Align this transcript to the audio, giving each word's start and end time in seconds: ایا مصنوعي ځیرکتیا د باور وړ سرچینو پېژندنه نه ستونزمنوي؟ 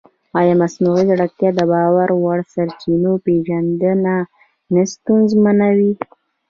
ایا 0.39 0.53
مصنوعي 0.61 1.03
ځیرکتیا 1.09 1.49
د 1.55 1.61
باور 1.71 2.09
وړ 2.23 2.39
سرچینو 2.53 3.11
پېژندنه 3.25 4.15
نه 4.73 4.81
ستونزمنوي؟ 4.93 5.93